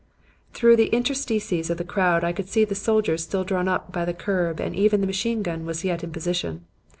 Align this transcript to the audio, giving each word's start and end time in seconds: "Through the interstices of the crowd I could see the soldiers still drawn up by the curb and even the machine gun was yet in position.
"Through 0.53 0.77
the 0.77 0.87
interstices 0.87 1.69
of 1.69 1.77
the 1.77 1.83
crowd 1.83 2.23
I 2.23 2.33
could 2.33 2.49
see 2.49 2.65
the 2.65 2.73
soldiers 2.73 3.21
still 3.21 3.43
drawn 3.43 3.67
up 3.67 3.91
by 3.91 4.03
the 4.03 4.15
curb 4.15 4.59
and 4.59 4.75
even 4.75 4.99
the 4.99 5.05
machine 5.05 5.43
gun 5.43 5.63
was 5.63 5.83
yet 5.85 6.03
in 6.03 6.11
position. 6.11 6.65